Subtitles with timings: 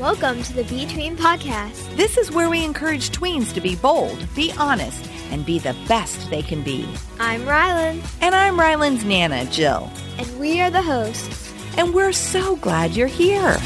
[0.00, 1.94] Welcome to the Be Tween podcast.
[1.94, 6.30] This is where we encourage tweens to be bold, be honest, and be the best
[6.30, 6.88] they can be.
[7.18, 8.02] I'm Rylan.
[8.22, 9.92] And I'm Rylan's Nana, Jill.
[10.16, 11.52] And we are the hosts.
[11.76, 13.58] And we're so glad you're here.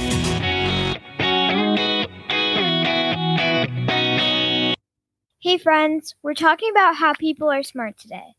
[5.38, 8.34] Hey, friends, we're talking about how people are smart today.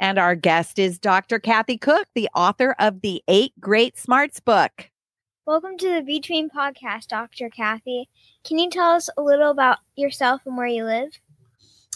[0.00, 1.38] And our guest is Dr.
[1.38, 4.90] Kathy Koch, the author of the Eight Great Smarts book.
[5.46, 7.48] Welcome to the Be Tween podcast, Dr.
[7.48, 8.08] Kathy.
[8.42, 11.20] Can you tell us a little about yourself and where you live?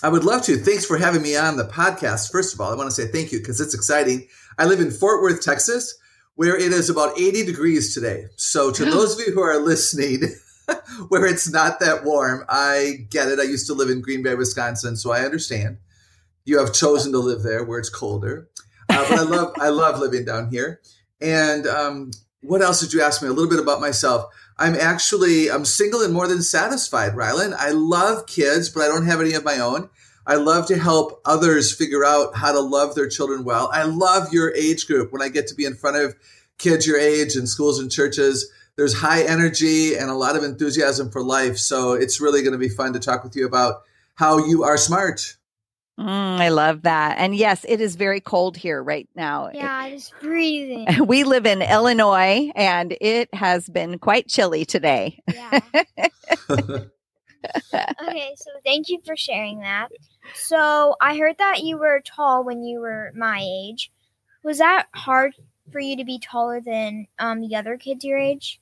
[0.05, 0.57] I would love to.
[0.57, 2.31] Thanks for having me on the podcast.
[2.31, 4.29] First of all, I want to say thank you because it's exciting.
[4.57, 5.99] I live in Fort Worth, Texas,
[6.37, 8.27] where it is about 80 degrees today.
[8.37, 10.21] So, to those of you who are listening,
[11.09, 13.41] where it's not that warm, I get it.
[13.41, 15.79] I used to live in Green Bay, Wisconsin, so I understand.
[16.45, 18.49] You have chosen to live there where it's colder,
[18.89, 20.81] uh, but I love I love living down here.
[21.21, 22.13] And um,
[22.43, 23.29] what else did you ask me?
[23.29, 24.33] A little bit about myself.
[24.59, 27.55] I'm actually I'm single and more than satisfied, Rylan.
[27.59, 29.91] I love kids, but I don't have any of my own.
[30.27, 33.71] I love to help others figure out how to love their children well.
[33.73, 36.15] I love your age group when I get to be in front of
[36.59, 38.51] kids your age in schools and churches.
[38.77, 41.59] There's high energy and a lot of enthusiasm for life.
[41.59, 43.83] So it's really going to be fun to talk with you about
[44.15, 45.37] how you are smart.
[46.01, 47.19] Mm, I love that.
[47.19, 49.51] And yes, it is very cold here right now.
[49.53, 50.87] Yeah, it, just breathing.
[51.07, 55.21] We live in Illinois and it has been quite chilly today.
[55.31, 55.61] Yeah.
[56.51, 59.89] okay, so thank you for sharing that.
[60.35, 63.93] So I heard that you were tall when you were my age.
[64.43, 65.35] Was that hard
[65.71, 68.59] for you to be taller than um, the other kids your age?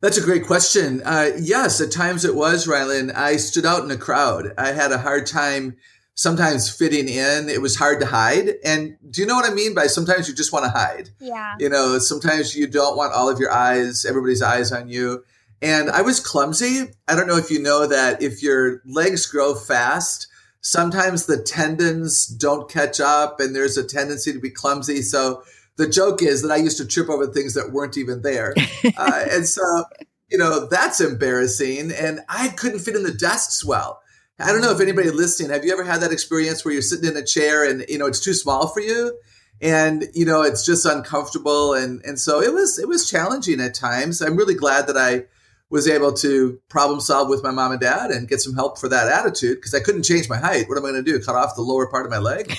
[0.00, 1.00] That's a great question.
[1.02, 3.14] Uh, yes, at times it was, Rylan.
[3.14, 4.52] I stood out in a crowd.
[4.58, 5.78] I had a hard time
[6.14, 7.48] sometimes fitting in.
[7.48, 8.54] It was hard to hide.
[8.64, 11.10] And do you know what I mean by sometimes you just want to hide?
[11.20, 11.54] Yeah.
[11.58, 15.24] You know, sometimes you don't want all of your eyes, everybody's eyes on you.
[15.60, 16.92] And I was clumsy.
[17.08, 20.28] I don't know if you know that if your legs grow fast,
[20.60, 25.02] sometimes the tendons don't catch up and there's a tendency to be clumsy.
[25.02, 25.42] So
[25.76, 28.54] the joke is that I used to trip over things that weren't even there.
[28.96, 29.84] uh, and so,
[30.30, 31.92] you know, that's embarrassing.
[31.92, 34.00] And I couldn't fit in the desks well.
[34.38, 37.08] I don't know if anybody listening, have you ever had that experience where you're sitting
[37.08, 39.16] in a chair and, you know, it's too small for you?
[39.60, 41.72] And, you know, it's just uncomfortable.
[41.72, 44.20] And, and so it was, it was challenging at times.
[44.20, 45.26] I'm really glad that I
[45.70, 48.88] was able to problem solve with my mom and dad and get some help for
[48.88, 50.68] that attitude because I couldn't change my height.
[50.68, 51.20] What am I going to do?
[51.20, 52.56] Cut off the lower part of my leg?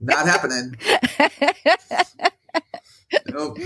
[0.00, 0.76] Not happening.
[3.28, 3.58] nope.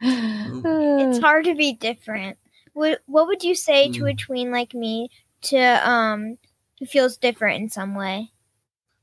[0.00, 2.38] It's hard to be different.
[2.72, 4.16] What What would you say to a hmm.
[4.16, 5.10] tween like me
[5.42, 6.38] to um
[6.86, 8.30] feels different in some way?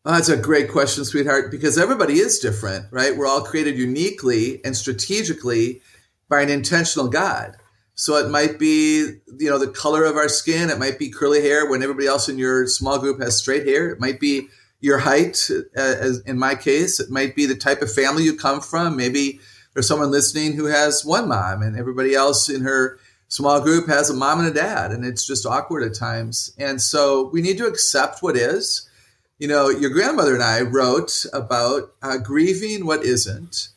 [0.06, 3.18] Oh, that's a great question, sweetheart, because everybody is different, right?
[3.18, 5.82] We're all created uniquely and strategically
[6.30, 7.58] by an intentional God.
[7.96, 9.00] So it might be,
[9.38, 10.70] you know, the color of our skin.
[10.70, 13.90] It might be curly hair when everybody else in your small group has straight hair.
[13.90, 14.48] It might be
[14.80, 17.00] your height, uh, as in my case.
[17.00, 18.96] It might be the type of family you come from.
[18.96, 19.40] Maybe
[19.74, 24.10] there's someone listening who has one mom and everybody else in her small group has
[24.10, 26.54] a mom and a dad and it's just awkward at times.
[26.58, 28.90] And so we need to accept what is.
[29.40, 33.70] You know your grandmother and i wrote about uh, grieving what isn't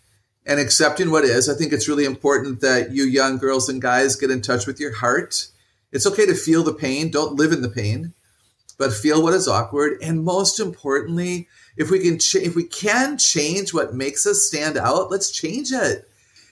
[0.46, 1.48] and accepting what is.
[1.48, 4.80] I think it's really important that you young girls and guys get in touch with
[4.80, 5.48] your heart.
[5.92, 7.10] It's okay to feel the pain.
[7.10, 8.14] Don't live in the pain
[8.78, 9.98] but feel what is awkward.
[10.00, 11.46] And most importantly
[11.76, 15.72] if we can ch- if we can change what makes us stand out let's change
[15.72, 16.09] it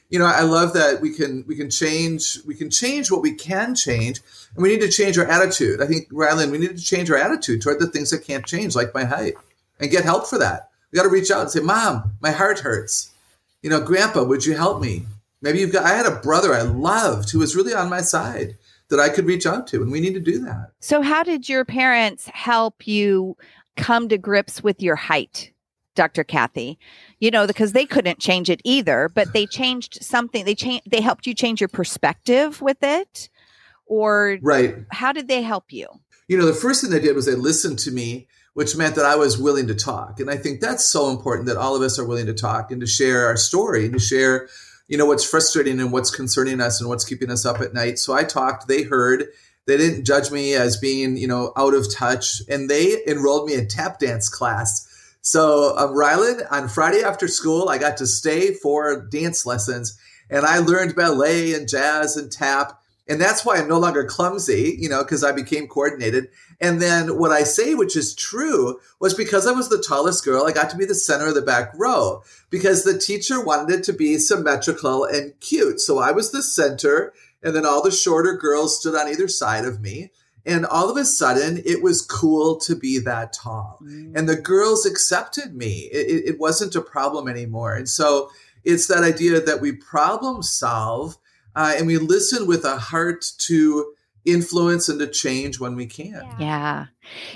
[0.09, 3.35] you know, I love that we can we can change we can change what we
[3.35, 4.21] can change,
[4.55, 5.83] and we need to change our attitude.
[5.83, 8.75] I think, Rylan, we need to change our attitude toward the things that can't change,
[8.75, 9.35] like my height,
[9.79, 10.71] and get help for that.
[10.91, 13.11] We got to reach out and say, "Mom, my heart hurts."
[13.63, 15.05] You know, Grandpa, would you help me?
[15.43, 15.85] Maybe you've got.
[15.85, 18.57] I had a brother I loved who was really on my side
[18.89, 20.73] that I could reach out to, and we need to do that.
[20.81, 23.37] So, how did your parents help you
[23.77, 25.53] come to grips with your height?
[25.99, 26.23] Dr.
[26.23, 26.79] Kathy,
[27.19, 30.45] you know, because they couldn't change it either, but they changed something.
[30.45, 33.29] They changed, they helped you change your perspective with it.
[33.87, 34.77] Or right.
[34.93, 35.89] how did they help you?
[36.29, 39.07] You know, the first thing they did was they listened to me, which meant that
[39.07, 40.21] I was willing to talk.
[40.21, 42.81] And I think that's so important that all of us are willing to talk and
[42.81, 44.49] to share our story and to share,
[44.87, 47.99] you know, what's frustrating and what's concerning us and what's keeping us up at night.
[47.99, 49.25] So I talked, they heard,
[49.67, 52.43] they didn't judge me as being, you know, out of touch.
[52.49, 54.88] And they enrolled me in tap dance class
[55.29, 59.95] so, um, Rylan, on Friday after school, I got to stay for dance lessons
[60.31, 62.81] and I learned ballet and jazz and tap.
[63.07, 66.29] And that's why I'm no longer clumsy, you know, because I became coordinated.
[66.63, 70.47] And then what I say, which is true, was because I was the tallest girl,
[70.47, 73.85] I got to be the center of the back row because the teacher wanted it
[73.85, 75.79] to be symmetrical and cute.
[75.81, 79.67] So I was the center And then all the shorter girls stood on either side
[79.67, 80.11] of me.
[80.49, 83.79] And all of a sudden, it was cool to be that tall.
[83.83, 84.17] Mm.
[84.17, 85.89] And the girls accepted me.
[85.93, 87.75] It, it, wasn't a problem anymore.
[87.75, 88.31] And so
[88.65, 91.19] it's that idea that we problem solve
[91.55, 93.93] uh, and we listen with a heart to
[94.25, 96.13] influence and to change when we can.
[96.13, 96.37] Yeah.
[96.39, 96.87] yeah.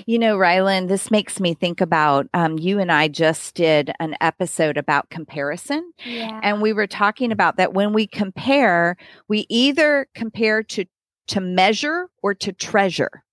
[0.05, 4.15] You know, Rylan, this makes me think about um, you and I just did an
[4.21, 5.91] episode about comparison.
[6.05, 6.39] Yeah.
[6.43, 8.95] And we were talking about that when we compare,
[9.27, 10.85] we either compare to
[11.27, 13.23] to measure or to treasure.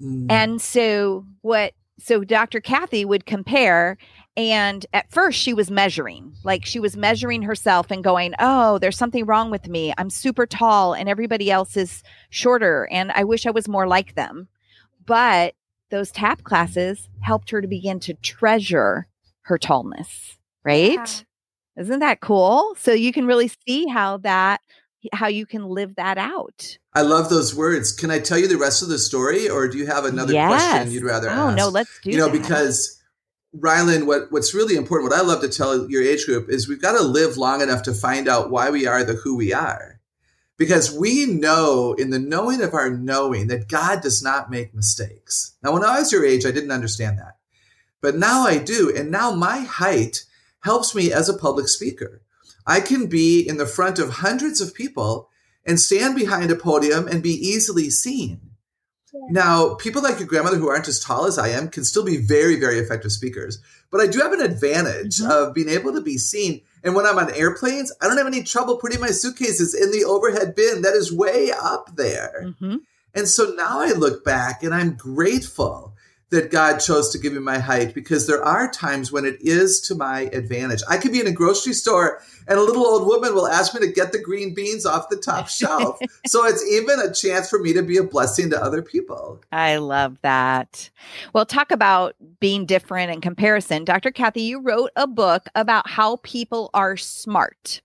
[0.00, 0.26] Mm.
[0.30, 2.60] And so what so Dr.
[2.60, 3.96] Kathy would compare
[4.36, 8.98] and at first, she was measuring, like she was measuring herself and going, Oh, there's
[8.98, 9.94] something wrong with me.
[9.96, 12.86] I'm super tall and everybody else is shorter.
[12.90, 14.48] And I wish I was more like them.
[15.06, 15.54] But
[15.90, 19.06] those tap classes helped her to begin to treasure
[19.42, 20.94] her tallness, right?
[20.94, 21.82] Yeah.
[21.82, 22.74] Isn't that cool?
[22.78, 24.60] So you can really see how that
[25.12, 26.78] how you can live that out.
[26.94, 27.92] I love those words.
[27.92, 30.48] Can I tell you the rest of the story or do you have another yes.
[30.48, 31.56] question you'd rather oh, ask?
[31.56, 32.40] no, let's do You know, that.
[32.40, 33.00] because
[33.56, 36.82] Rylan, what, what's really important, what I love to tell your age group is we've
[36.82, 40.00] got to live long enough to find out why we are the who we are.
[40.58, 45.54] Because we know in the knowing of our knowing that God does not make mistakes.
[45.62, 47.36] Now, when I was your age, I didn't understand that.
[48.00, 48.94] But now I do.
[48.94, 50.24] And now my height
[50.60, 52.22] helps me as a public speaker.
[52.66, 55.30] I can be in the front of hundreds of people
[55.64, 58.40] and stand behind a podium and be easily seen.
[59.28, 62.18] Now, people like your grandmother who aren't as tall as I am can still be
[62.18, 63.60] very, very effective speakers.
[63.90, 65.30] But I do have an advantage mm-hmm.
[65.30, 66.60] of being able to be seen.
[66.84, 70.04] And when I'm on airplanes, I don't have any trouble putting my suitcases in the
[70.04, 72.44] overhead bin that is way up there.
[72.44, 72.76] Mm-hmm.
[73.14, 75.95] And so now I look back and I'm grateful
[76.36, 79.80] that God chose to give me my height because there are times when it is
[79.88, 80.82] to my advantage.
[80.88, 83.80] I could be in a grocery store and a little old woman will ask me
[83.80, 85.98] to get the green beans off the top shelf.
[86.26, 89.40] so it's even a chance for me to be a blessing to other people.
[89.50, 90.90] I love that.
[91.32, 93.84] Well, talk about being different and comparison.
[93.84, 94.10] Dr.
[94.10, 97.80] Kathy, you wrote a book about how people are smart.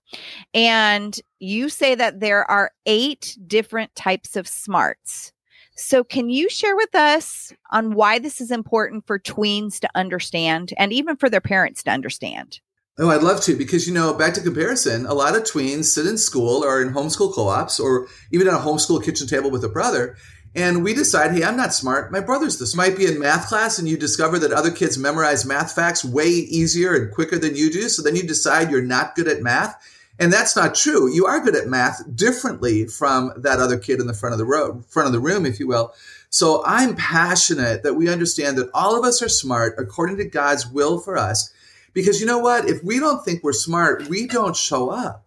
[0.52, 5.32] And you say that there are eight different types of smarts.
[5.74, 10.74] So, can you share with us on why this is important for tweens to understand
[10.76, 12.60] and even for their parents to understand?
[12.98, 16.06] Oh, I'd love to because, you know, back to comparison, a lot of tweens sit
[16.06, 19.64] in school or in homeschool co ops or even at a homeschool kitchen table with
[19.64, 20.16] a brother.
[20.54, 22.12] And we decide, hey, I'm not smart.
[22.12, 22.76] My brother's this.
[22.76, 26.26] Might be in math class and you discover that other kids memorize math facts way
[26.26, 27.88] easier and quicker than you do.
[27.88, 29.74] So then you decide you're not good at math
[30.22, 31.12] and that's not true.
[31.12, 34.44] You are good at math differently from that other kid in the front of the
[34.44, 35.92] row, front of the room, if you will.
[36.30, 40.64] So I'm passionate that we understand that all of us are smart according to God's
[40.64, 41.52] will for us.
[41.92, 42.68] Because you know what?
[42.68, 45.26] If we don't think we're smart, we don't show up.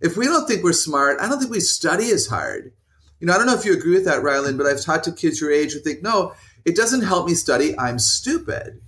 [0.00, 2.72] If we don't think we're smart, I don't think we study as hard.
[3.20, 5.12] You know, I don't know if you agree with that, Rylan, but I've talked to
[5.12, 6.34] kids your age who think, no,
[6.64, 7.78] it doesn't help me study.
[7.78, 8.80] I'm stupid.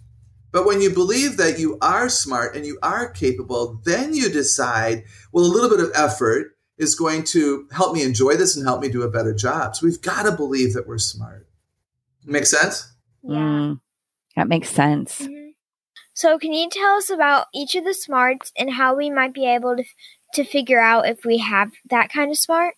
[0.56, 5.04] But when you believe that you are smart and you are capable, then you decide,
[5.30, 8.80] well, a little bit of effort is going to help me enjoy this and help
[8.80, 9.76] me do a better job.
[9.76, 11.46] So we've got to believe that we're smart.
[12.24, 12.90] Make sense?
[13.22, 13.36] Yeah.
[13.36, 13.80] Mm,
[14.34, 15.20] that makes sense.
[15.20, 15.50] Mm-hmm.
[16.14, 19.44] So, can you tell us about each of the smarts and how we might be
[19.44, 19.84] able to,
[20.32, 22.76] to figure out if we have that kind of smart?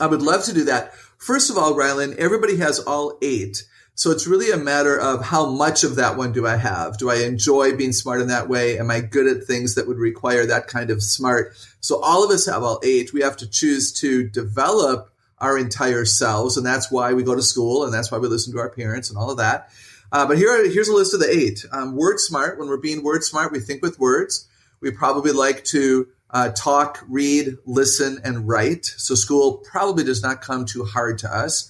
[0.00, 0.94] I would love to do that.
[1.16, 3.62] First of all, Rylan, everybody has all eight.
[3.98, 6.98] So it's really a matter of how much of that one do I have?
[6.98, 8.78] Do I enjoy being smart in that way?
[8.78, 11.56] Am I good at things that would require that kind of smart?
[11.80, 13.12] So all of us have all eight.
[13.12, 16.56] We have to choose to develop our entire selves.
[16.56, 19.10] And that's why we go to school and that's why we listen to our parents
[19.10, 19.68] and all of that.
[20.12, 21.66] Uh, but here, are, here's a list of the eight.
[21.72, 22.56] Um, word smart.
[22.56, 24.46] When we're being word smart, we think with words.
[24.80, 28.86] We probably like to uh, talk, read, listen, and write.
[28.86, 31.68] So school probably does not come too hard to us.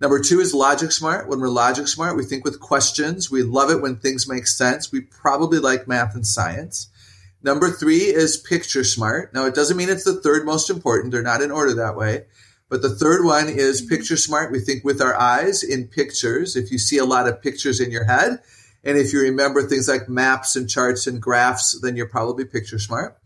[0.00, 1.28] Number two is logic smart.
[1.28, 3.30] When we're logic smart, we think with questions.
[3.30, 4.92] We love it when things make sense.
[4.92, 6.88] We probably like math and science.
[7.42, 9.32] Number three is picture smart.
[9.34, 11.12] Now, it doesn't mean it's the third most important.
[11.12, 12.26] They're not in order that way.
[12.68, 13.94] But the third one is mm-hmm.
[13.94, 14.52] picture smart.
[14.52, 16.56] We think with our eyes in pictures.
[16.56, 18.40] If you see a lot of pictures in your head,
[18.84, 22.78] and if you remember things like maps and charts and graphs, then you're probably picture
[22.78, 23.18] smart.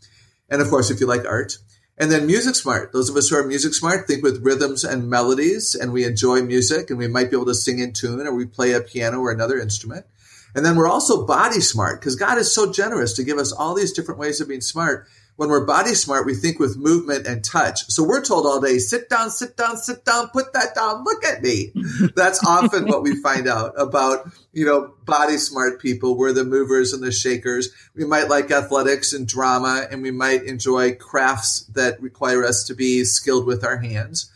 [0.49, 1.59] And of course, if you like art.
[2.03, 2.91] And then music smart.
[2.91, 6.43] Those of us who are music smart think with rhythms and melodies, and we enjoy
[6.43, 9.21] music, and we might be able to sing in tune, or we play a piano
[9.21, 10.05] or another instrument.
[10.53, 13.77] And then we're also body smart because God is so generous to give us all
[13.77, 15.07] these different ways of being smart.
[15.37, 17.91] When we're body smart, we think with movement and touch.
[17.91, 21.25] So we're told all day, sit down, sit down, sit down, put that down, look
[21.25, 21.73] at me.
[22.17, 26.17] That's often what we find out about, you know, body smart people.
[26.17, 27.71] We're the movers and the shakers.
[27.95, 32.75] We might like athletics and drama, and we might enjoy crafts that require us to
[32.75, 34.32] be skilled with our hands.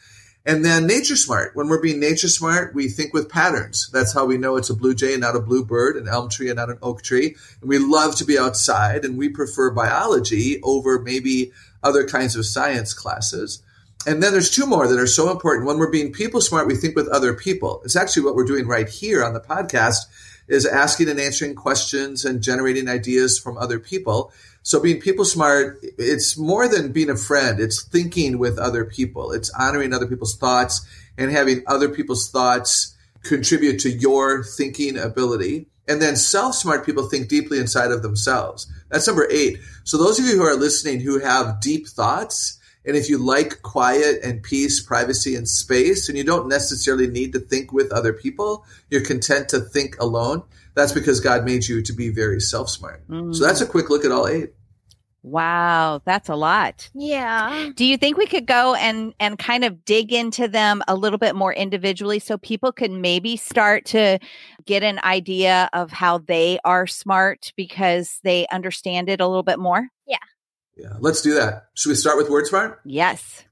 [0.47, 1.57] And then nature smart.
[1.57, 3.91] When we're being nature smart, we think with patterns.
[3.93, 6.31] That's how we know it's a blue jay and not a blue bird, an elm
[6.31, 7.35] tree and not an oak tree.
[7.61, 11.50] And we love to be outside and we prefer biology over maybe
[11.83, 13.61] other kinds of science classes.
[14.07, 15.67] And then there's two more that are so important.
[15.67, 17.83] When we're being people smart, we think with other people.
[17.85, 20.07] It's actually what we're doing right here on the podcast
[20.49, 24.33] is asking and answering questions and generating ideas from other people.
[24.62, 27.61] So being people smart, it's more than being a friend.
[27.61, 29.33] It's thinking with other people.
[29.33, 30.87] It's honoring other people's thoughts
[31.17, 35.67] and having other people's thoughts contribute to your thinking ability.
[35.88, 38.67] And then self smart people think deeply inside of themselves.
[38.91, 39.59] That's number eight.
[39.85, 43.62] So those of you who are listening who have deep thoughts, and if you like
[43.62, 48.12] quiet and peace, privacy and space, and you don't necessarily need to think with other
[48.12, 50.43] people, you're content to think alone.
[50.75, 53.07] That's because God made you to be very self smart.
[53.09, 53.35] Mm.
[53.35, 54.52] So that's a quick look at all eight.
[55.26, 56.88] Wow, that's a lot.
[56.95, 57.71] Yeah.
[57.75, 61.19] Do you think we could go and and kind of dig into them a little
[61.19, 64.21] bit more individually so people could maybe start to
[64.66, 69.59] get an idea of how they are smart because they understand it a little bit
[69.59, 69.88] more?
[70.07, 70.19] Yeah.
[70.76, 71.68] Yeah, let's do that.
[71.75, 72.76] Should we start with WordSmart?
[72.85, 73.45] Yes.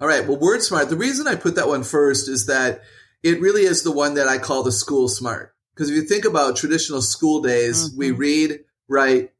[0.00, 0.26] All right.
[0.26, 0.88] Well, WordSmart.
[0.88, 2.82] The reason I put that one first is that
[3.22, 5.54] it really is the one that I call the school smart.
[5.74, 7.98] Because if you think about traditional school days, mm-hmm.
[7.98, 9.30] we read, write,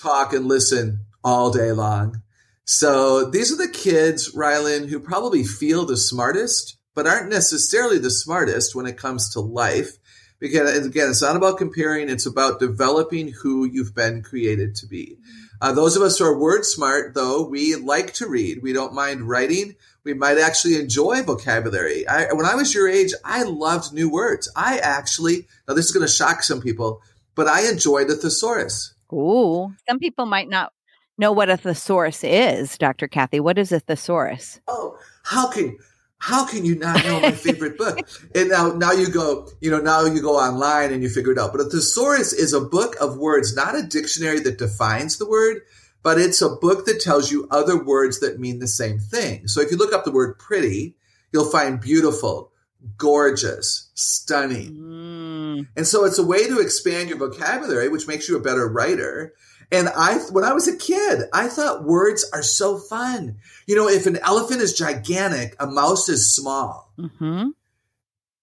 [0.00, 2.22] talk and listen all day long.
[2.64, 8.10] So these are the kids, Rylan, who probably feel the smartest, but aren't necessarily the
[8.10, 9.96] smartest when it comes to life.
[10.38, 15.18] Because again, it's not about comparing, it's about developing who you've been created to be.
[15.60, 18.62] Uh, those of us who are word smart, though, we like to read.
[18.62, 19.76] We don't mind writing.
[20.04, 22.08] We might actually enjoy vocabulary.
[22.08, 24.50] I, when I was your age, I loved new words.
[24.56, 27.02] I actually, now this is going to shock some people,
[27.34, 28.94] but I enjoyed the thesaurus.
[29.12, 30.72] Ooh, some people might not
[31.18, 33.06] know what a thesaurus is, Dr.
[33.06, 33.40] Kathy.
[33.40, 34.60] What is a thesaurus?
[34.66, 35.76] Oh, how can
[36.20, 37.98] how can you not know my favorite book?
[38.34, 41.38] And now now you go, you know, now you go online and you figure it
[41.38, 41.50] out.
[41.50, 45.62] But a thesaurus is a book of words, not a dictionary that defines the word,
[46.02, 49.48] but it's a book that tells you other words that mean the same thing.
[49.48, 50.94] So if you look up the word pretty,
[51.32, 52.52] you'll find beautiful,
[52.98, 54.76] gorgeous, stunning.
[54.76, 55.68] Mm.
[55.74, 59.32] And so it's a way to expand your vocabulary, which makes you a better writer.
[59.72, 63.36] And I, when I was a kid, I thought words are so fun.
[63.66, 66.92] You know, if an elephant is gigantic, a mouse is small.
[66.98, 67.50] Mm-hmm.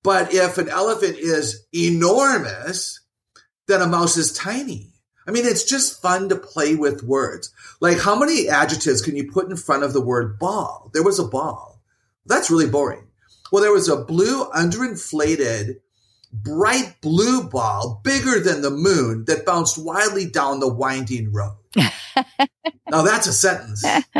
[0.03, 3.01] But if an elephant is enormous,
[3.67, 4.93] then a mouse is tiny.
[5.27, 7.53] I mean, it's just fun to play with words.
[7.81, 10.89] Like, how many adjectives can you put in front of the word ball?
[10.93, 11.81] There was a ball.
[12.25, 13.07] That's really boring.
[13.51, 15.81] Well, there was a blue underinflated
[16.31, 21.55] bright blue ball bigger than the moon that bounced wildly down the winding road.
[21.75, 23.86] now that's a sentence.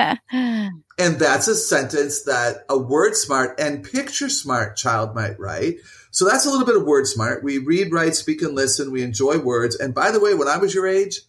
[0.98, 5.78] and that's a sentence that a word smart and picture smart child might write.
[6.12, 7.44] So that's a little bit of word smart.
[7.44, 8.92] We read, write, speak, and listen.
[8.92, 9.76] We enjoy words.
[9.76, 11.22] And by the way, when I was your age,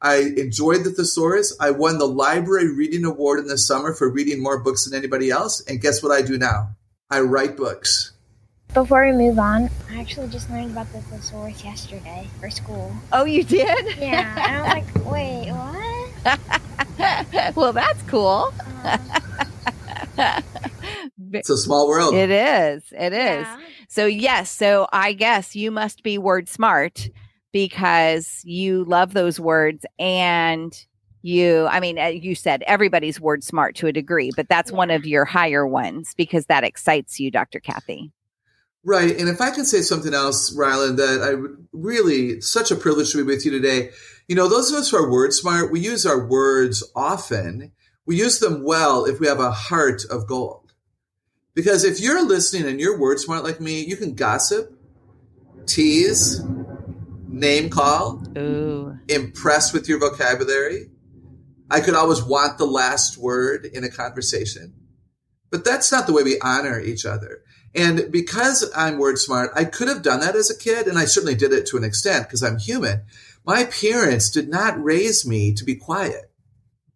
[0.00, 1.56] I enjoyed the thesaurus.
[1.58, 5.30] I won the library reading award in the summer for reading more books than anybody
[5.30, 5.62] else.
[5.66, 6.76] And guess what I do now?
[7.10, 8.12] I write books.
[8.76, 12.94] Before we move on, I actually just learned about the thesaurus yesterday for school.
[13.10, 13.96] Oh, you did?
[13.96, 14.34] Yeah.
[14.36, 15.50] and I was like, wait,
[16.26, 17.56] what?
[17.56, 18.52] well, that's cool.
[20.18, 20.42] Uh,
[21.32, 22.12] it's a small world.
[22.12, 22.82] It is.
[22.92, 23.46] It is.
[23.46, 23.60] Yeah.
[23.88, 24.50] So, yes.
[24.50, 27.08] So, I guess you must be word smart
[27.52, 30.84] because you love those words and
[31.22, 34.76] you i mean you said everybody's word smart to a degree but that's yeah.
[34.76, 38.12] one of your higher ones because that excites you dr kathy
[38.86, 39.18] Right.
[39.18, 41.32] And if I can say something else, Rylan, that I
[41.72, 43.90] really, such a privilege to be with you today.
[44.28, 47.72] You know, those of us who are word smart, we use our words often.
[48.06, 50.72] We use them well if we have a heart of gold.
[51.52, 54.72] Because if you're listening and you're word smart like me, you can gossip,
[55.66, 56.40] tease,
[57.26, 58.96] name call, Ooh.
[59.08, 60.90] impress with your vocabulary.
[61.68, 64.74] I could always want the last word in a conversation.
[65.50, 67.42] But that's not the way we honor each other.
[67.76, 71.04] And because I'm word smart, I could have done that as a kid, and I
[71.04, 73.02] certainly did it to an extent because I'm human.
[73.44, 76.30] My parents did not raise me to be quiet.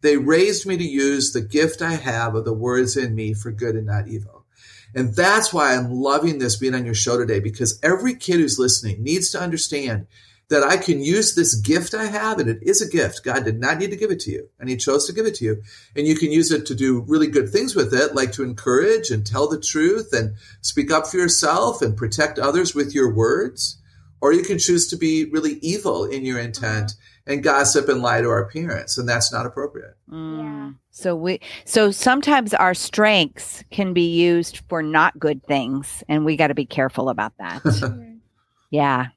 [0.00, 3.52] They raised me to use the gift I have of the words in me for
[3.52, 4.46] good and not evil.
[4.94, 8.58] And that's why I'm loving this being on your show today because every kid who's
[8.58, 10.06] listening needs to understand
[10.50, 13.24] that I can use this gift I have, and it is a gift.
[13.24, 15.36] God did not need to give it to you, and He chose to give it
[15.36, 15.62] to you.
[15.96, 19.10] And you can use it to do really good things with it, like to encourage
[19.10, 23.78] and tell the truth and speak up for yourself and protect others with your words.
[24.20, 26.92] Or you can choose to be really evil in your intent
[27.26, 29.96] and gossip and lie to our parents, and that's not appropriate.
[30.10, 30.76] Mm.
[30.90, 36.36] So we so sometimes our strengths can be used for not good things, and we
[36.36, 37.62] got to be careful about that.
[38.72, 39.08] Yeah.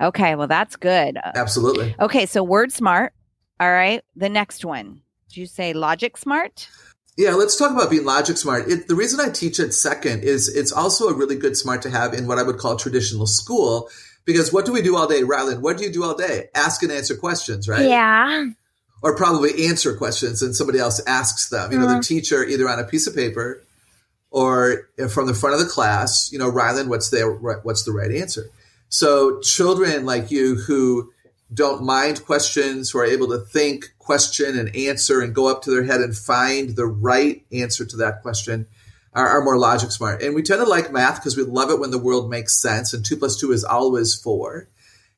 [0.00, 0.34] Okay.
[0.34, 1.18] Well, that's good.
[1.34, 1.94] Absolutely.
[1.98, 2.26] Okay.
[2.26, 3.12] So word smart.
[3.60, 4.02] All right.
[4.16, 5.02] The next one.
[5.28, 6.68] Did you say logic smart?
[7.16, 8.68] Yeah, let's talk about being logic smart.
[8.68, 11.90] It, the reason I teach it second is it's also a really good smart to
[11.90, 13.90] have in what I would call traditional school.
[14.24, 15.60] Because what do we do all day, Rylan?
[15.60, 16.48] What do you do all day?
[16.54, 17.88] Ask and answer questions, right?
[17.88, 18.46] Yeah.
[19.02, 21.72] Or probably answer questions and somebody else asks them.
[21.72, 22.00] You know, the mm-hmm.
[22.02, 23.62] teacher either on a piece of paper
[24.30, 27.22] or from the front of the class, you know, Rylan, what's the,
[27.62, 28.44] what's the right answer?
[28.88, 31.12] So children like you who
[31.52, 35.70] don't mind questions, who are able to think, question, and answer, and go up to
[35.70, 38.66] their head and find the right answer to that question,
[39.14, 40.22] are, are more logic smart.
[40.22, 42.92] And we tend to like math because we love it when the world makes sense,
[42.92, 44.68] and two plus two is always four.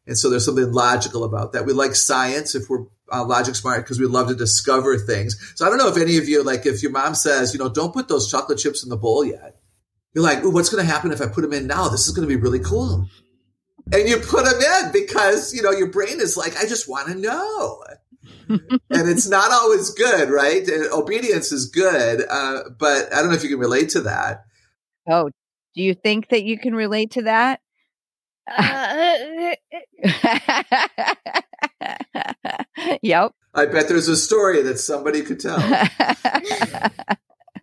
[0.06, 1.66] And so there's something logical about that.
[1.66, 5.36] We like science if we're uh, logic smart because we love to discover things.
[5.56, 7.68] So I don't know if any of you, like, if your mom says, you know,
[7.68, 9.56] don't put those chocolate chips in the bowl yet.
[10.14, 11.88] You're like, Ooh, what's going to happen if I put them in now?
[11.88, 13.06] This is going to be really cool
[13.92, 17.08] and you put them in because you know your brain is like i just want
[17.08, 17.82] to know
[18.48, 23.36] and it's not always good right and obedience is good uh, but i don't know
[23.36, 24.44] if you can relate to that
[25.08, 25.30] Oh,
[25.74, 27.60] do you think that you can relate to that?
[28.52, 29.54] Uh,
[33.02, 33.32] yep.
[33.54, 35.58] i bet there's a story that somebody could tell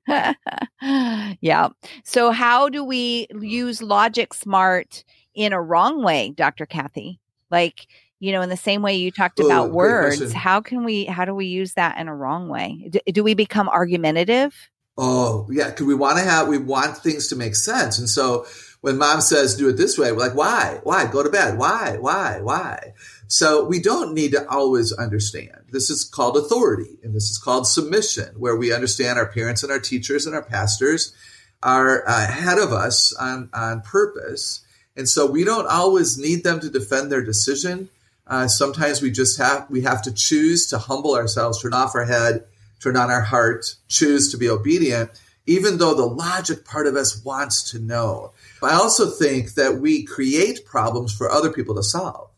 [1.42, 1.70] yeah.
[2.06, 5.04] So, how do we use logic smart
[5.38, 6.66] in a wrong way, Dr.
[6.66, 7.20] Kathy?
[7.50, 7.88] Like,
[8.20, 11.24] you know, in the same way you talked Ooh, about words, how can we, how
[11.24, 12.90] do we use that in a wrong way?
[12.90, 14.54] Do, do we become argumentative?
[14.98, 18.00] oh yeah because we want to have we want things to make sense.
[18.00, 18.46] And so
[18.82, 20.80] when mom says do it this way we're like why?
[20.84, 21.06] Why?
[21.06, 21.58] Go to bed.
[21.58, 21.98] Why?
[22.00, 22.40] Why?
[22.42, 22.94] Why?
[23.28, 25.66] So we don't need to always understand.
[25.72, 29.72] This is called authority and this is called submission where we understand our parents and
[29.72, 31.14] our teachers and our pastors
[31.62, 34.62] are uh, ahead of us on on purpose
[34.98, 37.90] and so we don't always need them to defend their decision
[38.28, 42.06] uh, sometimes we just have we have to choose to humble ourselves turn off our
[42.06, 42.44] head
[42.80, 45.12] turn on our heart, choose to be obedient,
[45.46, 48.34] even though the logic part of us wants to know.
[48.62, 52.30] I also think that we create problems for other people to solve.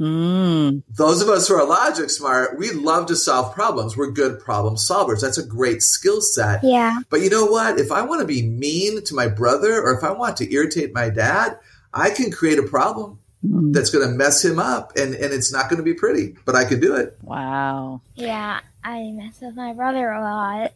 [0.00, 0.82] Mm.
[0.90, 3.96] Those of us who are logic smart, we love to solve problems.
[3.96, 5.22] We're good problem solvers.
[5.22, 6.62] That's a great skill set.
[6.62, 6.98] yeah.
[7.08, 7.80] But you know what?
[7.80, 10.92] If I want to be mean to my brother or if I want to irritate
[10.92, 11.58] my dad,
[11.96, 13.72] I can create a problem hmm.
[13.72, 16.54] that's going to mess him up and, and it's not going to be pretty, but
[16.54, 17.16] I could do it.
[17.22, 18.02] Wow.
[18.14, 18.60] Yeah.
[18.84, 20.72] I mess with my brother a lot.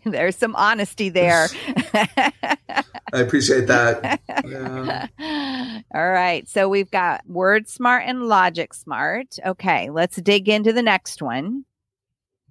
[0.04, 1.46] There's some honesty there.
[1.94, 4.20] I appreciate that.
[4.44, 5.06] Yeah.
[5.94, 6.48] All right.
[6.48, 9.38] So we've got word smart and logic smart.
[9.46, 9.90] Okay.
[9.90, 11.66] Let's dig into the next one.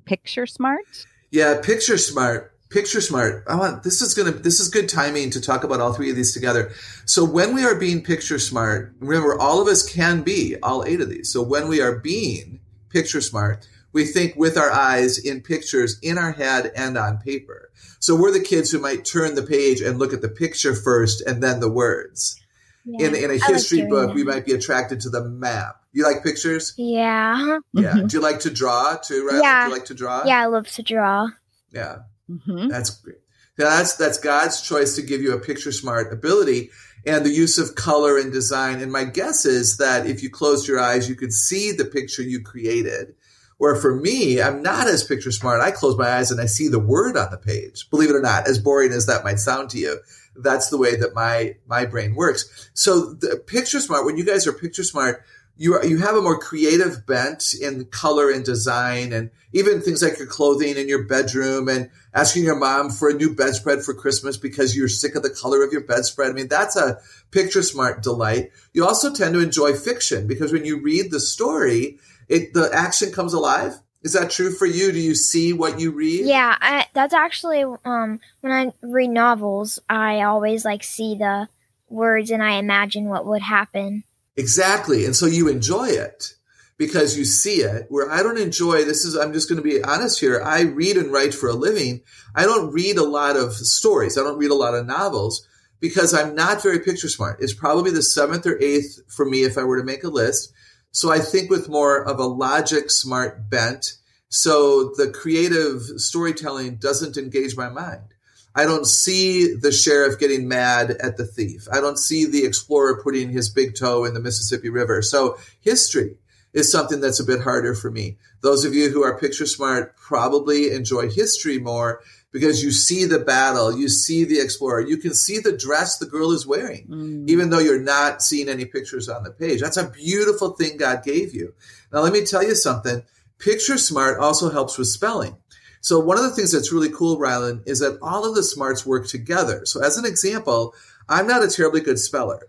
[0.06, 1.06] Picture smart.
[1.32, 2.52] Yeah, picture smart.
[2.73, 3.43] Picture smart.
[3.47, 6.15] I want this is gonna this is good timing to talk about all three of
[6.15, 6.71] these together.
[7.05, 10.99] So when we are being picture smart, remember all of us can be all eight
[10.99, 11.31] of these.
[11.31, 16.17] So when we are being picture smart, we think with our eyes in pictures in
[16.17, 17.69] our head and on paper.
[17.99, 21.21] So we're the kids who might turn the page and look at the picture first
[21.21, 22.41] and then the words.
[22.86, 23.05] Yeah.
[23.05, 24.15] In in a I like history doing book, that.
[24.15, 25.75] we might be attracted to the map.
[25.91, 26.73] You like pictures?
[26.77, 27.59] Yeah.
[27.71, 27.93] Yeah.
[27.93, 28.09] Mhm.
[28.09, 29.43] Do you like to draw too, right?
[29.43, 29.65] Yeah.
[29.65, 30.23] Do you like to draw?
[30.25, 31.27] Yeah, I love to draw.
[31.71, 31.97] Yeah.
[32.29, 32.69] Mhm.
[32.69, 33.17] That's great.
[33.57, 36.71] That's that's God's choice to give you a picture smart ability
[37.05, 38.81] and the use of color and design.
[38.81, 42.23] And my guess is that if you closed your eyes, you could see the picture
[42.23, 43.15] you created.
[43.57, 45.62] Where for me, I'm not as picture smart.
[45.62, 47.89] I close my eyes and I see the word on the page.
[47.89, 49.99] Believe it or not, as boring as that might sound to you,
[50.36, 52.69] that's the way that my my brain works.
[52.73, 55.23] So the picture smart, when you guys are picture smart,
[55.55, 60.01] you are, you have a more creative bent in color and design and even things
[60.01, 63.93] like your clothing in your bedroom and asking your mom for a new bedspread for
[63.93, 66.31] Christmas because you're sick of the color of your bedspread.
[66.31, 68.51] I mean, that's a picture smart delight.
[68.73, 73.11] You also tend to enjoy fiction because when you read the story, it, the action
[73.11, 73.75] comes alive.
[74.01, 74.91] Is that true for you?
[74.91, 76.25] Do you see what you read?
[76.25, 81.47] Yeah, I, that's actually um when I read novels, I always like see the
[81.89, 84.03] words and I imagine what would happen.
[84.36, 85.06] Exactly.
[85.06, 86.34] And so you enjoy it
[86.78, 87.86] because you see it.
[87.89, 90.41] Where I don't enjoy this is, I'm just going to be honest here.
[90.43, 92.02] I read and write for a living.
[92.36, 94.17] I don't read a lot of stories.
[94.17, 95.48] I don't read a lot of novels
[95.80, 97.41] because I'm not very picture smart.
[97.41, 100.52] It's probably the seventh or eighth for me if I were to make a list.
[100.91, 103.93] So I think with more of a logic smart bent.
[104.30, 108.12] So the creative storytelling doesn't engage my mind.
[108.55, 111.67] I don't see the sheriff getting mad at the thief.
[111.71, 115.01] I don't see the explorer putting his big toe in the Mississippi River.
[115.01, 116.17] So history
[116.53, 118.17] is something that's a bit harder for me.
[118.41, 123.19] Those of you who are picture smart probably enjoy history more because you see the
[123.19, 127.29] battle, you see the explorer, you can see the dress the girl is wearing, mm.
[127.29, 129.61] even though you're not seeing any pictures on the page.
[129.61, 131.53] That's a beautiful thing God gave you.
[131.91, 133.03] Now, let me tell you something.
[133.37, 135.37] Picture smart also helps with spelling.
[135.84, 138.86] So one of the things that's really cool, Rylan, is that all of the smarts
[138.86, 139.65] work together.
[139.65, 140.74] So as an example,
[141.10, 142.48] I'm not a terribly good speller.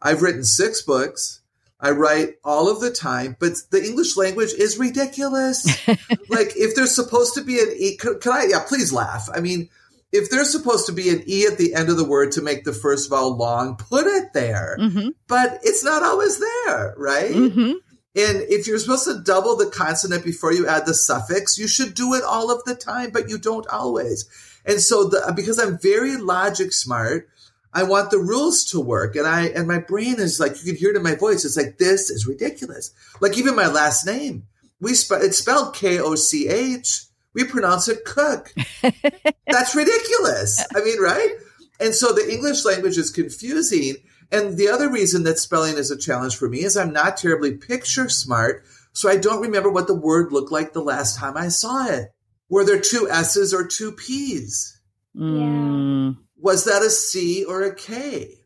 [0.00, 1.40] I've written six books.
[1.80, 5.66] I write all of the time, but the English language is ridiculous.
[5.88, 9.28] like if there's supposed to be an E, can, can, I, yeah, please laugh.
[9.34, 9.68] I mean,
[10.12, 12.62] if there's supposed to be an E at the end of the word to make
[12.62, 14.76] the first vowel long, put it there.
[14.78, 15.08] Mm-hmm.
[15.26, 17.32] But it's not always there, right?
[17.32, 17.72] Mm-hmm.
[18.16, 21.92] And if you're supposed to double the consonant before you add the suffix, you should
[21.92, 24.26] do it all of the time, but you don't always.
[24.64, 27.28] And so the, because I'm very logic smart,
[27.74, 29.16] I want the rules to work.
[29.16, 31.44] And I, and my brain is like, you can hear it in my voice.
[31.44, 32.90] It's like, this is ridiculous.
[33.20, 34.46] Like even my last name,
[34.80, 37.02] we spe- it's spelled K-O-C-H.
[37.34, 38.50] We pronounce it cook.
[38.82, 40.66] That's ridiculous.
[40.74, 41.36] I mean, right?
[41.78, 43.96] And so the English language is confusing.
[44.30, 47.52] And the other reason that spelling is a challenge for me is I'm not terribly
[47.56, 48.64] picture smart.
[48.92, 52.08] So I don't remember what the word looked like the last time I saw it.
[52.48, 54.80] Were there two S's or two P's?
[55.14, 56.12] Yeah.
[56.38, 58.40] Was that a C or a K?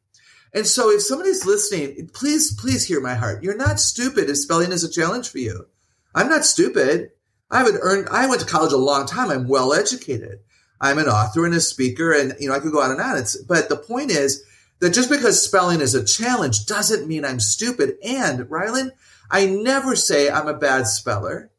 [0.53, 3.43] And so if somebody's listening, please, please hear my heart.
[3.43, 5.67] You're not stupid if spelling is a challenge for you.
[6.15, 7.11] I'm not stupid.
[7.51, 9.31] I haven't earned, I went to college a long time.
[9.31, 10.41] I'm well educated.
[10.81, 13.19] I'm an author and a speaker and, you know, I could go on and on.
[13.19, 14.43] It's, but the point is,
[14.81, 17.97] that just because spelling is a challenge doesn't mean I'm stupid.
[18.05, 18.91] And Rylan,
[19.31, 21.51] I never say I'm a bad speller.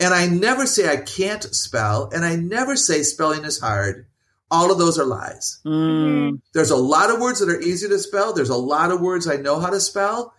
[0.00, 2.10] And I never say I can't spell.
[2.12, 4.06] And I never say spelling is hard.
[4.50, 5.60] All of those are lies.
[5.66, 6.40] Mm.
[6.54, 8.32] There's a lot of words that are easy to spell.
[8.32, 10.34] There's a lot of words I know how to spell.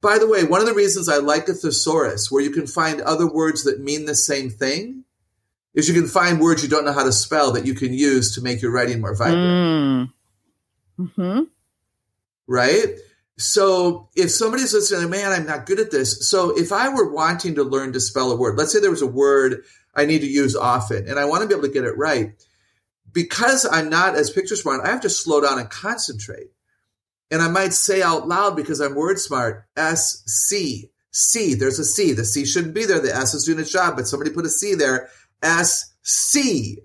[0.00, 3.00] By the way, one of the reasons I like a thesaurus, where you can find
[3.00, 5.04] other words that mean the same thing,
[5.74, 8.34] is you can find words you don't know how to spell that you can use
[8.34, 10.10] to make your writing more vibrant.
[10.10, 10.12] Mm.
[10.98, 11.44] Mm-hmm.
[12.46, 12.86] Right?
[13.38, 16.28] So if somebody's listening, man, I'm not good at this.
[16.28, 19.02] So if I were wanting to learn to spell a word, let's say there was
[19.02, 19.62] a word
[19.94, 22.34] I need to use often and I want to be able to get it right.
[23.12, 26.48] Because I'm not as picture smart, I have to slow down and concentrate.
[27.30, 30.90] And I might say out loud because I'm word smart, S C.
[31.10, 32.12] C, there's a C.
[32.12, 33.00] The C shouldn't be there.
[33.00, 35.08] The S is doing its job, but somebody put a C there.
[35.42, 36.78] S C.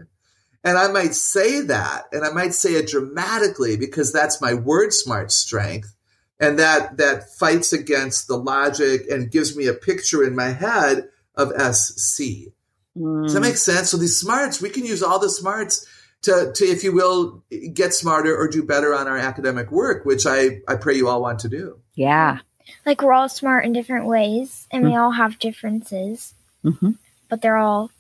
[0.64, 4.94] And I might say that, and I might say it dramatically because that's my word
[4.94, 5.94] smart strength.
[6.40, 11.10] And that, that fights against the logic and gives me a picture in my head
[11.36, 12.54] of SC.
[12.98, 13.24] Mm.
[13.24, 13.90] Does that make sense?
[13.90, 15.86] So these smarts, we can use all the smarts
[16.24, 20.26] to, to, if you will, get smarter or do better on our academic work, which
[20.26, 21.80] I, I pray you all want to do.
[21.96, 22.40] Yeah.
[22.86, 24.90] Like we're all smart in different ways and mm.
[24.90, 26.92] we all have differences, mm-hmm.
[27.30, 27.92] but they're all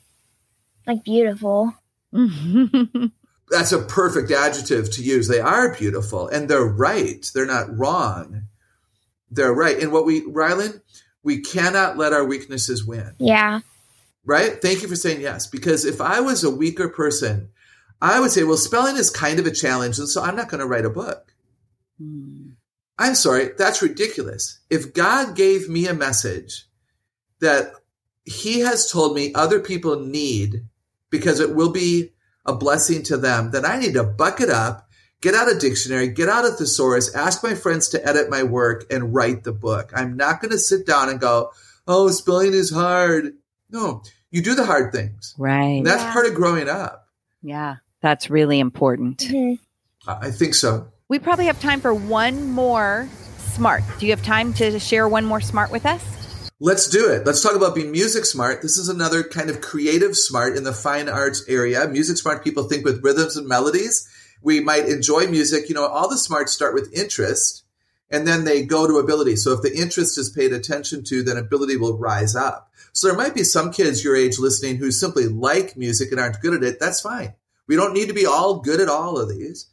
[0.87, 1.73] like beautiful.
[3.49, 5.27] That's a perfect adjective to use.
[5.27, 7.29] They are beautiful and they're right.
[7.33, 8.43] They're not wrong.
[9.29, 9.77] They're right.
[9.79, 10.81] And what we, Rylan,
[11.23, 13.15] we cannot let our weaknesses win.
[13.19, 13.61] Yeah.
[14.25, 14.61] Right?
[14.61, 15.47] Thank you for saying yes.
[15.47, 17.49] Because if I was a weaker person,
[18.01, 19.97] I would say, well, spelling is kind of a challenge.
[19.97, 21.33] And so I'm not going to write a book.
[21.99, 22.51] Hmm.
[22.97, 23.49] I'm sorry.
[23.57, 24.59] That's ridiculous.
[24.69, 26.65] If God gave me a message
[27.39, 27.73] that
[28.25, 30.65] he has told me other people need
[31.13, 32.11] because it will be
[32.43, 34.89] a blessing to them, then I need to buck it up,
[35.21, 38.91] get out a dictionary, get out a thesaurus, ask my friends to edit my work
[38.91, 39.91] and write the book.
[39.95, 41.51] I'm not going to sit down and go,
[41.87, 43.33] oh, spelling is hard.
[43.69, 45.35] No, you do the hard things.
[45.37, 45.77] Right.
[45.77, 46.13] And that's yeah.
[46.13, 47.07] part of growing up.
[47.43, 49.19] Yeah, that's really important.
[49.19, 50.09] Mm-hmm.
[50.09, 50.87] I think so.
[51.09, 53.83] We probably have time for one more smart.
[53.99, 56.22] Do you have time to share one more smart with us?
[56.65, 57.25] Let's do it.
[57.25, 58.61] Let's talk about being music smart.
[58.61, 61.85] This is another kind of creative smart in the fine arts area.
[61.89, 64.07] Music smart people think with rhythms and melodies.
[64.41, 65.67] We might enjoy music.
[65.67, 67.65] You know, all the smarts start with interest
[68.09, 69.35] and then they go to ability.
[69.35, 72.71] So if the interest is paid attention to, then ability will rise up.
[72.93, 76.39] So there might be some kids your age listening who simply like music and aren't
[76.39, 76.79] good at it.
[76.79, 77.33] That's fine.
[77.67, 79.67] We don't need to be all good at all of these.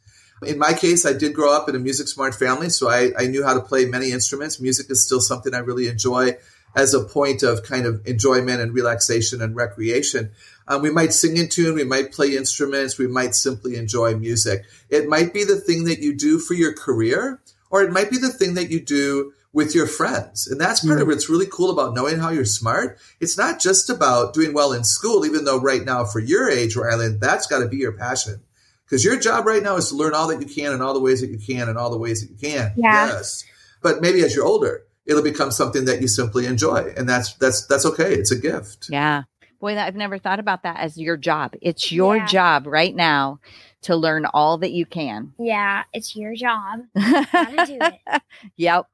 [0.45, 3.27] In my case, I did grow up in a music smart family, so I, I
[3.27, 4.59] knew how to play many instruments.
[4.59, 6.35] Music is still something I really enjoy
[6.75, 10.31] as a point of kind of enjoyment and relaxation and recreation.
[10.67, 14.63] Um, we might sing in tune, we might play instruments, we might simply enjoy music.
[14.89, 18.17] It might be the thing that you do for your career, or it might be
[18.17, 20.47] the thing that you do with your friends.
[20.47, 22.99] And that's part of what's really cool about knowing how you're smart.
[23.19, 26.75] It's not just about doing well in school, even though right now for your age,
[26.75, 28.41] Rylan, that's got to be your passion.
[28.85, 30.99] Because your job right now is to learn all that you can in all the
[31.01, 32.73] ways that you can and all the ways that you can.
[32.77, 33.07] Yeah.
[33.07, 33.45] Yes.
[33.81, 36.93] But maybe as you're older, it'll become something that you simply enjoy.
[36.97, 38.13] And that's that's that's okay.
[38.13, 38.87] It's a gift.
[38.89, 39.23] Yeah.
[39.59, 41.53] Boy, I've never thought about that as your job.
[41.61, 42.25] It's your Yeah.
[42.25, 43.39] job right now
[43.83, 45.33] to learn all that you can.
[45.39, 46.81] Yeah, it's your job.
[46.95, 48.21] Gotta do it.
[48.57, 48.87] Yep.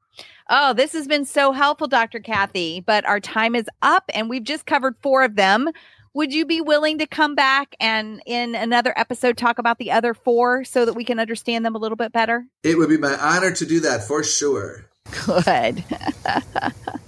[0.50, 2.20] Oh, this has been so helpful, Dr.
[2.20, 5.68] Kathy, but our time is up and we've just covered four of them.
[6.14, 10.14] Would you be willing to come back and in another episode talk about the other
[10.14, 12.46] four so that we can understand them a little bit better?
[12.62, 14.86] It would be my honor to do that for sure.
[15.26, 15.84] Good.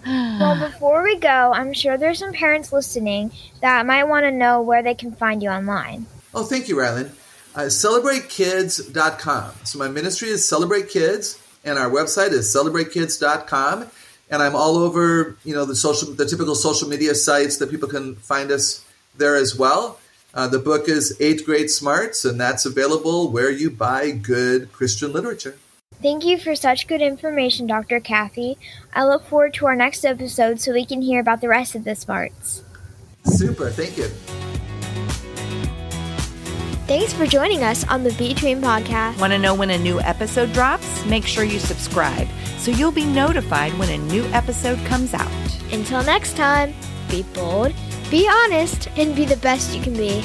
[0.07, 4.61] Well, before we go, I'm sure there's some parents listening that might want to know
[4.63, 6.07] where they can find you online.
[6.35, 7.11] Oh, thank you, Rylan.
[7.55, 9.53] Uh, CelebrateKids.com.
[9.65, 13.87] So my ministry is Celebrate Kids, and our website is CelebrateKids.com.
[14.31, 17.89] And I'm all over, you know, the social, the typical social media sites that people
[17.89, 18.85] can find us
[19.17, 19.99] there as well.
[20.33, 25.13] Uh, the book is Eight Great Smarts, and that's available where you buy good Christian
[25.13, 25.59] literature.
[25.99, 28.01] Thank you for such good information, Dr.
[28.01, 28.57] Kathy.
[28.95, 31.85] I look forward to our next episode so we can hear about the rest of
[31.85, 32.63] the smarts.
[33.25, 34.05] Super, thank you.
[36.87, 39.21] Thanks for joining us on the Be Tween podcast.
[39.21, 41.05] Want to know when a new episode drops?
[41.05, 42.27] Make sure you subscribe
[42.57, 45.31] so you'll be notified when a new episode comes out.
[45.71, 46.75] Until next time,
[47.11, 47.75] be bold,
[48.11, 50.25] be honest, and be the best you can be.